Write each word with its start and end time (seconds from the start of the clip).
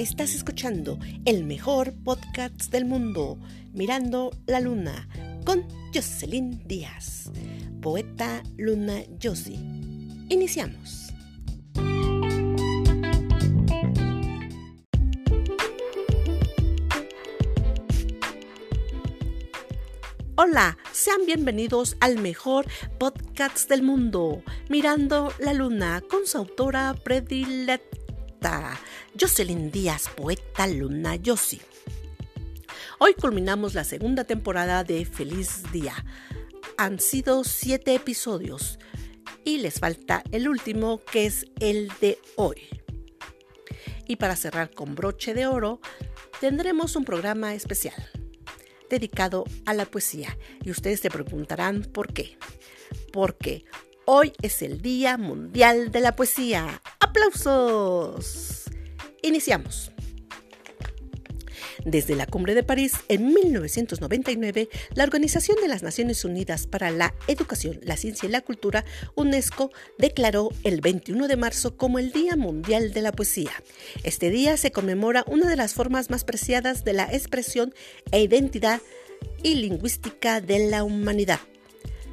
Estás 0.00 0.34
escuchando 0.34 0.98
el 1.26 1.44
mejor 1.44 1.92
podcast 1.92 2.72
del 2.72 2.86
mundo, 2.86 3.38
Mirando 3.74 4.30
la 4.46 4.58
Luna, 4.58 5.06
con 5.44 5.68
Jocelyn 5.94 6.66
Díaz, 6.66 7.30
poeta 7.82 8.42
Luna 8.56 9.02
Josie. 9.22 9.58
Iniciamos. 10.30 11.12
Hola, 20.36 20.78
sean 20.92 21.26
bienvenidos 21.26 21.98
al 22.00 22.18
mejor 22.18 22.64
podcast 22.98 23.68
del 23.68 23.82
mundo, 23.82 24.42
Mirando 24.70 25.30
la 25.38 25.52
Luna, 25.52 26.02
con 26.08 26.26
su 26.26 26.38
autora 26.38 26.94
predilecta 27.04 28.00
Jocelyn 29.18 29.70
Díaz, 29.70 30.08
poeta 30.16 30.66
Luna 30.66 31.16
Yossi. 31.16 31.60
Hoy 32.98 33.14
culminamos 33.14 33.74
la 33.74 33.84
segunda 33.84 34.24
temporada 34.24 34.84
de 34.84 35.04
Feliz 35.04 35.62
Día. 35.72 35.94
Han 36.78 37.00
sido 37.00 37.44
siete 37.44 37.94
episodios 37.94 38.78
y 39.44 39.58
les 39.58 39.80
falta 39.80 40.22
el 40.32 40.48
último 40.48 41.02
que 41.04 41.26
es 41.26 41.46
el 41.60 41.92
de 42.00 42.18
hoy. 42.36 42.62
Y 44.06 44.16
para 44.16 44.36
cerrar 44.36 44.70
con 44.70 44.94
broche 44.94 45.34
de 45.34 45.46
oro, 45.46 45.80
tendremos 46.40 46.96
un 46.96 47.04
programa 47.04 47.54
especial 47.54 48.10
dedicado 48.88 49.44
a 49.66 49.74
la 49.74 49.84
poesía. 49.84 50.36
Y 50.64 50.70
ustedes 50.70 51.00
se 51.00 51.10
preguntarán 51.10 51.82
por 51.82 52.12
qué. 52.12 52.38
Porque 53.12 53.64
hoy 54.06 54.32
es 54.42 54.62
el 54.62 54.80
Día 54.80 55.16
Mundial 55.16 55.90
de 55.92 56.00
la 56.00 56.16
Poesía. 56.16 56.80
¡Aplausos! 57.10 58.66
Iniciamos. 59.22 59.90
Desde 61.84 62.14
la 62.14 62.26
Cumbre 62.26 62.54
de 62.54 62.62
París 62.62 62.92
en 63.08 63.34
1999, 63.34 64.68
la 64.94 65.02
Organización 65.02 65.56
de 65.60 65.66
las 65.66 65.82
Naciones 65.82 66.24
Unidas 66.24 66.68
para 66.68 66.92
la 66.92 67.12
Educación, 67.26 67.80
la 67.82 67.96
Ciencia 67.96 68.28
y 68.28 68.30
la 68.30 68.42
Cultura, 68.42 68.84
UNESCO, 69.16 69.72
declaró 69.98 70.50
el 70.62 70.80
21 70.82 71.26
de 71.26 71.36
marzo 71.36 71.76
como 71.76 71.98
el 71.98 72.12
Día 72.12 72.36
Mundial 72.36 72.92
de 72.92 73.02
la 73.02 73.10
Poesía. 73.10 73.50
Este 74.04 74.30
día 74.30 74.56
se 74.56 74.70
conmemora 74.70 75.24
una 75.26 75.48
de 75.48 75.56
las 75.56 75.74
formas 75.74 76.10
más 76.10 76.22
preciadas 76.22 76.84
de 76.84 76.92
la 76.92 77.12
expresión 77.12 77.74
e 78.12 78.22
identidad 78.22 78.80
y 79.42 79.56
lingüística 79.56 80.40
de 80.40 80.70
la 80.70 80.84
humanidad. 80.84 81.40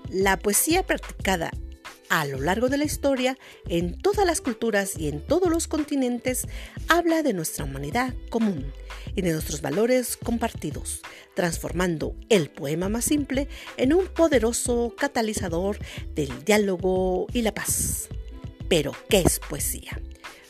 La 0.10 0.40
poesía 0.40 0.82
practicada 0.82 1.52
a 2.10 2.26
lo 2.26 2.40
largo 2.40 2.70
de 2.70 2.78
la 2.78 2.86
historia, 2.86 3.38
en 3.68 3.98
todas 3.98 4.26
las 4.26 4.42
culturas 4.42 4.98
y 4.98 5.08
en 5.08 5.22
todos 5.22 5.50
los 5.50 5.68
continentes, 5.68 6.48
habla 6.88 7.24
de 7.24 7.34
nuestra 7.34 7.66
humanidad 7.66 8.14
común 8.30 8.72
y 9.16 9.22
de 9.22 9.32
nuestros 9.32 9.62
valores 9.62 10.18
compartidos, 10.18 11.02
transformando 11.34 12.16
el 12.30 12.50
poema 12.50 12.90
más 12.90 13.06
simple 13.06 13.48
en 13.78 13.94
un 13.94 14.08
poderoso 14.08 14.94
catalizador 14.98 15.78
del 16.16 16.44
diálogo 16.46 17.28
y 17.34 17.42
la 17.42 17.54
paz. 17.54 18.10
Pero, 18.70 18.94
¿qué 19.10 19.22
es 19.22 19.40
poesía? 19.40 20.02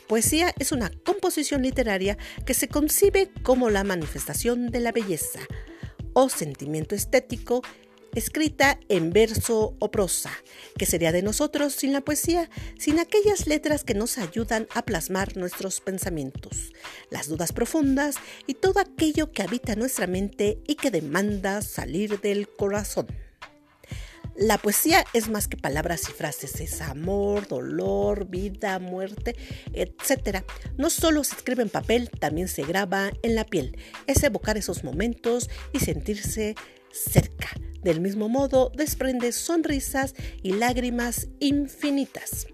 Poesía 0.08 0.54
es 0.58 0.72
una 0.72 0.90
composición 1.04 1.64
literaria 1.64 2.18
que 2.46 2.54
se 2.54 2.70
concibe 2.70 3.30
como 3.44 3.70
la 3.70 3.84
manifestación 3.84 4.72
de 4.72 4.80
la 4.80 4.92
belleza 4.92 5.40
o 6.14 6.30
sentimiento 6.30 6.96
estético 6.96 7.62
escrita 8.16 8.80
en 8.90 9.12
verso 9.12 9.76
o 9.80 9.92
prosa. 9.92 10.32
que 10.78 10.86
sería 10.86 11.12
de 11.12 11.24
nosotros 11.24 11.74
sin 11.74 11.94
la 11.94 12.02
poesía, 12.02 12.50
sin 12.78 13.00
aquellas 13.00 13.48
letras 13.48 13.84
que 13.84 13.94
nos 13.94 14.18
ayudan 14.18 14.68
a 14.74 14.84
plasmar 14.84 15.36
nuestros 15.38 15.82
pensamientos, 15.82 16.72
las 17.10 17.28
dudas 17.28 17.52
profundas 17.52 18.16
y 18.46 18.56
todo 18.56 18.80
aquello 18.80 19.32
que 19.32 19.44
habita 19.44 19.76
nuestra 19.76 20.08
mente 20.08 20.60
y 20.68 20.76
que 20.76 20.92
demanda 20.92 21.62
salir 21.62 22.22
del 22.22 22.48
corazón? 22.48 23.08
La 24.38 24.60
poesía 24.60 25.04
es 25.14 25.30
más 25.30 25.48
que 25.48 25.58
palabras 25.58 26.04
y 26.10 26.12
frases, 26.12 26.62
es 26.62 26.80
amor, 26.82 27.48
dolor, 27.48 28.28
vida, 28.28 28.78
muerte, 28.78 29.36
etc. 29.74 30.44
No 30.78 30.92
solo 30.92 31.24
se 31.24 31.36
escribe 31.36 31.64
en 31.64 31.70
papel, 31.70 32.12
también 32.12 32.48
se 32.48 32.64
graba 32.64 33.10
en 33.24 33.34
la 33.34 33.46
piel. 33.46 33.76
Es 34.06 34.22
evocar 34.22 34.56
esos 34.56 34.84
momentos 34.84 35.50
y 35.74 35.80
sentirse 35.80 36.54
cerca 36.92 37.50
del 37.84 38.02
mismo 38.02 38.28
modo, 38.28 38.72
desprende 38.76 39.32
sonrisas 39.32 40.14
y 40.44 40.54
lágrimas 40.54 41.28
infinitas. 41.40 42.48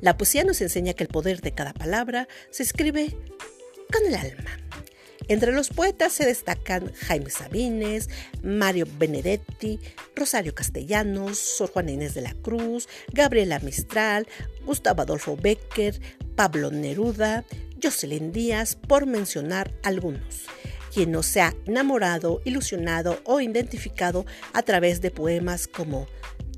La 0.00 0.16
poesía 0.16 0.44
nos 0.44 0.60
enseña 0.60 0.92
que 0.92 1.04
el 1.04 1.08
poder 1.08 1.40
de 1.40 1.52
cada 1.52 1.72
palabra 1.72 2.28
se 2.50 2.62
escribe 2.62 3.16
con 3.92 4.06
el 4.06 4.14
alma. 4.14 4.50
Entre 5.28 5.52
los 5.52 5.68
poetas 5.68 6.12
se 6.14 6.24
destacan 6.24 6.92
Jaime 6.94 7.30
Sabines, 7.30 8.08
Mario 8.42 8.86
Benedetti, 8.98 9.78
Rosario 10.16 10.54
Castellanos, 10.54 11.38
Sor 11.38 11.70
Juana 11.70 11.92
Inés 11.92 12.14
de 12.14 12.22
la 12.22 12.32
Cruz, 12.32 12.88
Gabriela 13.12 13.58
Mistral, 13.58 14.26
Gustavo 14.64 15.02
Adolfo 15.02 15.36
Becker, 15.36 16.00
Pablo 16.34 16.70
Neruda, 16.70 17.44
Jocelyn 17.82 18.32
Díaz, 18.32 18.74
por 18.74 19.06
mencionar 19.06 19.72
algunos 19.82 20.46
quien 20.98 21.12
no 21.12 21.22
se 21.22 21.40
ha 21.40 21.54
enamorado, 21.64 22.42
ilusionado 22.44 23.20
o 23.22 23.40
identificado 23.40 24.26
a 24.52 24.62
través 24.62 25.00
de 25.00 25.12
poemas 25.12 25.68
como 25.68 26.08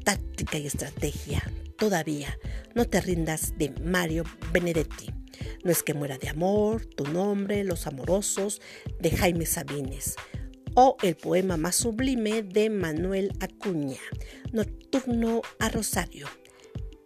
Táctica 0.03 0.57
y 0.57 0.67
Estrategia. 0.67 1.43
Todavía 1.77 2.39
no 2.75 2.87
te 2.87 3.03
rindas 3.03 3.53
de 3.59 3.69
Mario 3.85 4.25
Benedetti. 4.51 5.13
No 5.63 5.71
es 5.71 5.83
que 5.83 5.93
muera 5.93 6.17
de 6.17 6.31
amor, 6.31 6.87
tu 6.87 7.05
nombre, 7.05 7.65
Los 7.65 7.87
Amorosos 7.87 8.63
de 8.99 9.11
Jaime 9.11 9.45
Sabines. 9.45 10.17
O 10.73 10.97
el 11.03 11.17
poema 11.17 11.59
más 11.59 11.77
sublime 11.77 12.43
de 12.43 12.71
Manuel 12.71 13.33
Acuña, 13.41 14.01
Nocturno 14.53 15.43
a 15.59 15.69
Rosario. 15.69 16.29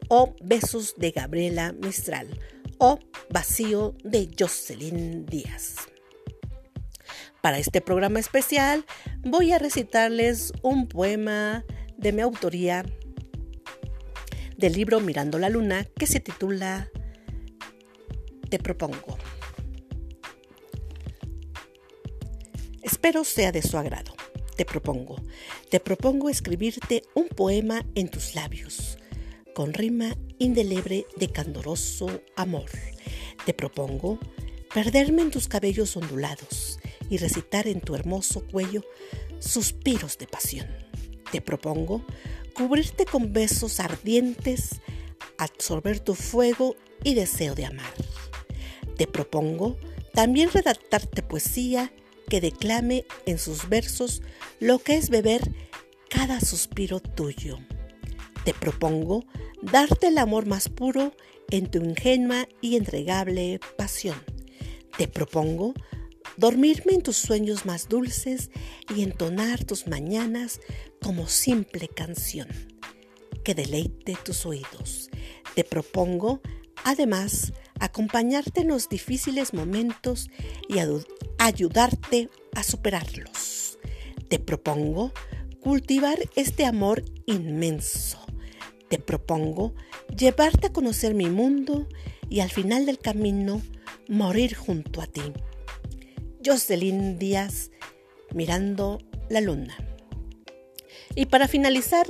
O 0.07 0.37
Besos 0.41 0.95
de 0.99 1.11
Gabriela 1.11 1.73
Mistral. 1.73 2.29
O 2.79 3.01
Vacío 3.29 3.97
de 4.05 4.31
Jocelyn 4.39 5.27
Díaz. 5.27 5.94
Para 7.45 7.59
este 7.59 7.83
programa 7.83 8.21
especial 8.21 8.87
voy 9.23 9.53
a 9.53 9.59
recitarles 9.59 10.55
un 10.63 10.89
poema 10.89 11.63
de 11.99 12.11
mi 12.11 12.23
autoría 12.23 12.87
del 14.57 14.73
libro 14.73 14.99
Mirando 15.01 15.39
la 15.39 15.51
Luna 15.51 15.85
que 15.85 16.07
se 16.07 16.21
titula 16.21 16.89
Te 18.49 18.59
propongo. 18.59 19.19
Espero 22.81 23.25
sea 23.25 23.53
de 23.53 23.61
su 23.61 23.77
agrado. 23.77 24.15
Te 24.57 24.65
propongo. 24.65 25.21
Te 25.69 25.81
propongo 25.81 26.31
escribirte 26.31 27.03
un 27.13 27.29
poema 27.29 27.85
en 27.95 28.09
tus 28.09 28.35
labios, 28.35 28.97
con 29.55 29.75
rima 29.75 30.17
indeleble 30.39 31.05
de 31.19 31.29
candoroso 31.29 32.23
amor. 32.37 32.71
Te 33.45 33.53
propongo 33.53 34.19
perderme 34.73 35.21
en 35.21 35.31
tus 35.31 35.47
cabellos 35.47 35.95
ondulados 35.99 36.79
y 37.11 37.19
recitar 37.19 37.67
en 37.67 37.81
tu 37.81 37.95
hermoso 37.95 38.47
cuello 38.47 38.83
suspiros 39.39 40.19
de 40.19 40.27
pasión. 40.27 40.67
Te 41.31 41.41
propongo 41.41 42.05
cubrirte 42.55 43.05
con 43.05 43.33
besos 43.33 43.81
ardientes, 43.81 44.81
absorber 45.39 46.01
tu 46.01 46.15
fuego 46.15 46.77
y 47.03 47.15
deseo 47.15 47.55
de 47.55 47.67
amar. 47.67 47.93
Te 48.97 49.07
propongo 49.07 49.77
también 50.13 50.51
redactarte 50.51 51.23
poesía 51.23 51.93
que 52.29 52.41
declame 52.41 53.05
en 53.27 53.39
sus 53.39 53.69
versos 53.69 54.23
lo 54.61 54.79
que 54.79 54.97
es 54.97 55.11
beber 55.11 55.53
cada 56.09 56.41
suspiro 56.41 57.01
tuyo. 57.01 57.59
Te 58.45 58.55
propongo 58.55 59.25
darte 59.63 60.09
el 60.09 60.19
amor 60.19 60.47
más 60.47 60.69
puro 60.69 61.13
en 61.51 61.71
tu 61.71 61.79
ingenua 61.79 62.49
y 62.61 62.77
entregable 62.77 63.61
pasión. 63.77 64.23
Te 64.97 65.09
propongo 65.09 65.75
dormirme 66.37 66.95
en 66.95 67.03
tus 67.03 67.17
sueños 67.17 67.67
más 67.67 67.89
dulces 67.89 68.51
y 68.95 69.03
entonar 69.03 69.65
tus 69.65 69.87
mañanas 69.87 70.61
como 71.01 71.29
simple 71.29 71.89
canción 71.89 72.49
que 73.45 73.55
deleite 73.55 74.17
tus 74.25 74.47
oídos. 74.47 75.11
Te 75.55 75.65
propongo, 75.65 76.41
además, 76.85 77.53
acompañarte 77.79 78.63
en 78.63 78.69
los 78.69 78.89
difíciles 78.89 79.53
momentos 79.55 80.31
y 80.69 80.79
ayudarte 81.39 82.31
a 82.55 82.63
superarlos. 82.63 83.79
Te 84.29 84.39
propongo 84.39 85.13
cultivar 85.61 86.19
este 86.37 86.65
amor 86.65 87.05
inmenso. 87.27 88.19
Te 88.89 88.99
propongo 88.99 89.75
llevarte 90.17 90.69
a 90.69 90.73
conocer 90.73 91.15
mi 91.15 91.29
mundo 91.29 91.89
y 92.29 92.41
al 92.41 92.51
final 92.51 92.87
del 92.87 92.99
camino 92.99 93.63
morir 94.09 94.55
junto 94.55 95.01
a 95.01 95.07
ti. 95.07 95.23
Jocelyn 96.45 97.19
Díaz 97.19 97.71
mirando 98.33 98.99
la 99.29 99.41
luna. 99.41 99.77
Y 101.15 101.27
para 101.27 101.49
finalizar 101.49 102.07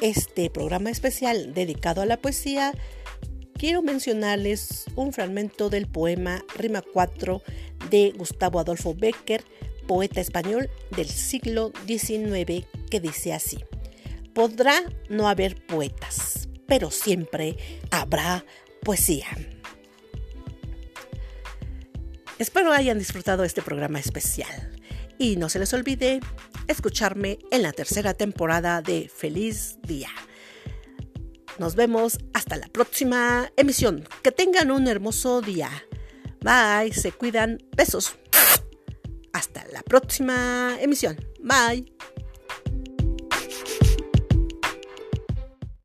este 0.00 0.50
programa 0.50 0.90
especial 0.90 1.52
dedicado 1.54 2.00
a 2.02 2.06
la 2.06 2.16
poesía, 2.16 2.72
quiero 3.54 3.82
mencionarles 3.82 4.86
un 4.96 5.12
fragmento 5.12 5.68
del 5.68 5.86
poema 5.86 6.42
Rima 6.56 6.82
4 6.82 7.42
de 7.90 8.12
Gustavo 8.16 8.58
Adolfo 8.58 8.94
Becker, 8.94 9.44
poeta 9.86 10.20
español 10.20 10.70
del 10.96 11.08
siglo 11.08 11.72
XIX, 11.86 12.66
que 12.90 13.00
dice 13.00 13.32
así. 13.32 13.58
Podrá 14.34 14.82
no 15.08 15.28
haber 15.28 15.66
poetas, 15.66 16.48
pero 16.66 16.90
siempre 16.90 17.56
habrá 17.90 18.44
poesía. 18.82 19.26
Espero 22.40 22.72
hayan 22.72 22.98
disfrutado 22.98 23.44
este 23.44 23.60
programa 23.60 24.00
especial 24.00 24.72
y 25.18 25.36
no 25.36 25.50
se 25.50 25.58
les 25.58 25.74
olvide 25.74 26.20
escucharme 26.68 27.38
en 27.50 27.60
la 27.60 27.72
tercera 27.72 28.14
temporada 28.14 28.80
de 28.80 29.10
Feliz 29.14 29.76
Día. 29.82 30.08
Nos 31.58 31.74
vemos 31.74 32.18
hasta 32.32 32.56
la 32.56 32.68
próxima 32.68 33.52
emisión. 33.58 34.08
Que 34.22 34.32
tengan 34.32 34.70
un 34.70 34.88
hermoso 34.88 35.42
día. 35.42 35.70
Bye, 36.40 36.94
se 36.94 37.12
cuidan. 37.12 37.58
Besos. 37.76 38.14
Hasta 39.34 39.66
la 39.70 39.82
próxima 39.82 40.78
emisión. 40.80 41.22
Bye. 41.40 41.92